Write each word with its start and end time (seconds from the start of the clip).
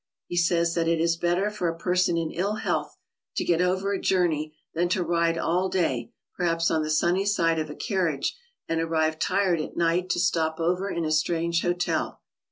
He 0.25 0.35
says 0.35 0.73
that 0.73 0.87
it 0.87 0.99
is 0.99 1.15
better 1.15 1.51
for 1.51 1.67
a 1.67 1.77
person 1.77 2.17
in 2.17 2.31
ill 2.31 2.55
health 2.55 2.97
to 3.35 3.45
get 3.45 3.61
over 3.61 3.93
a 3.93 4.01
journey 4.01 4.57
than 4.73 4.89
to 4.89 5.03
ride 5.03 5.37
all 5.37 5.69
day, 5.69 6.11
perhaps 6.35 6.71
on 6.71 6.81
the 6.81 6.89
sunny 6.89 7.23
side 7.23 7.59
of 7.59 7.69
a 7.69 7.75
carriage, 7.75 8.35
and 8.67 8.81
arrive 8.81 9.19
tired 9.19 9.61
at 9.61 9.77
night 9.77 10.09
to 10.09 10.19
stop 10.19 10.59
over 10.59 10.89
in 10.89 11.05
a 11.05 11.11
strange 11.11 11.61
hotel. 11.61 12.19